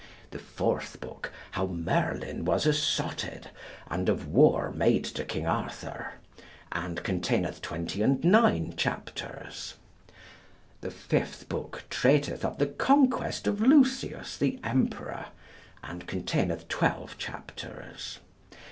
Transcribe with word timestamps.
The 0.31 0.39
fourth 0.39 0.99
book 0.99 1.31
how 1.51 1.67
Merlin 1.67 2.43
was 2.43 2.65
assotted, 2.65 3.51
and 3.87 4.09
of 4.09 4.27
war 4.27 4.71
made 4.71 5.05
to 5.05 5.23
King 5.23 5.45
Arthur, 5.45 6.13
and 6.71 7.03
containeth 7.03 7.61
29 7.61 8.73
chapters. 8.75 9.75
The 10.81 10.89
fifth 10.89 11.47
book 11.49 11.83
treateth 11.91 12.43
of 12.43 12.57
the 12.57 12.65
conquest 12.65 13.45
of 13.45 13.61
Lucius 13.61 14.37
the 14.37 14.59
emperor, 14.63 15.27
and 15.83 16.07
containeth 16.07 16.67
12 16.67 17.19
chapters. 17.19 18.17